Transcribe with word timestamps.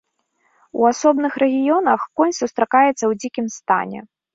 У 0.79 0.87
асобных 0.91 1.37
рэгіёнах 1.45 2.09
конь 2.23 2.37
сустракаецца 2.41 3.01
ў 3.05 3.13
дзікім 3.25 3.45
стане. 3.63 3.99